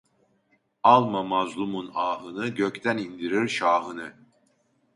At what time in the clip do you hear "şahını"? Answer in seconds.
3.47-4.13